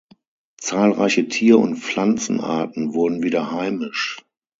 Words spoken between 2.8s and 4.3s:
wurden wieder heimisch.